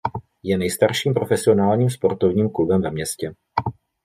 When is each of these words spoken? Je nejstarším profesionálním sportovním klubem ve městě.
Je 0.43 0.57
nejstarším 0.57 1.13
profesionálním 1.13 1.89
sportovním 1.89 2.49
klubem 2.49 2.81
ve 2.81 2.91
městě. 2.91 3.33